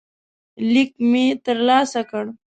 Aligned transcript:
لیک 0.71 0.91
مې 1.09 1.25
ترلاسه 1.45 2.01
کړ. 2.09 2.25